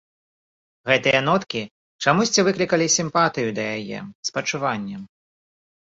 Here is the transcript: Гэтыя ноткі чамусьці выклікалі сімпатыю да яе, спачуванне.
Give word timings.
Гэтыя 0.91 1.19
ноткі 1.27 1.61
чамусьці 2.07 2.47
выклікалі 2.49 2.85
сімпатыю 2.97 3.47
да 3.61 3.71
яе, 3.79 3.99
спачуванне. 4.31 4.97